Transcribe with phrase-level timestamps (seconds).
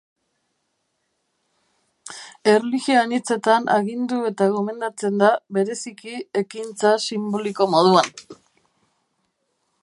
[2.53, 8.11] Erlijio anitzetan agindu eta gomendatzen da, bereziki ekintza sinboliko moduan.